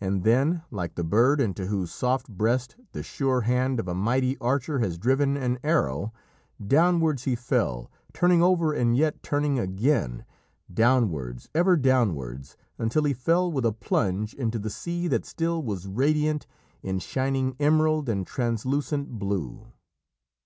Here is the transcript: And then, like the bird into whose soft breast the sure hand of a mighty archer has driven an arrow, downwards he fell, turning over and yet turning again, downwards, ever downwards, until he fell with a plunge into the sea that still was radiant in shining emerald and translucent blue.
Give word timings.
And 0.00 0.24
then, 0.24 0.62
like 0.70 0.94
the 0.94 1.04
bird 1.04 1.38
into 1.38 1.66
whose 1.66 1.90
soft 1.92 2.30
breast 2.30 2.76
the 2.92 3.02
sure 3.02 3.42
hand 3.42 3.78
of 3.78 3.88
a 3.88 3.94
mighty 3.94 4.38
archer 4.38 4.78
has 4.78 4.96
driven 4.96 5.36
an 5.36 5.58
arrow, 5.62 6.14
downwards 6.66 7.24
he 7.24 7.34
fell, 7.36 7.90
turning 8.14 8.42
over 8.42 8.72
and 8.72 8.96
yet 8.96 9.22
turning 9.22 9.58
again, 9.58 10.24
downwards, 10.72 11.50
ever 11.54 11.76
downwards, 11.76 12.56
until 12.78 13.02
he 13.04 13.12
fell 13.12 13.52
with 13.52 13.66
a 13.66 13.72
plunge 13.72 14.32
into 14.32 14.58
the 14.58 14.70
sea 14.70 15.08
that 15.08 15.26
still 15.26 15.62
was 15.62 15.86
radiant 15.86 16.46
in 16.82 16.98
shining 16.98 17.54
emerald 17.60 18.08
and 18.08 18.26
translucent 18.26 19.18
blue. 19.18 19.66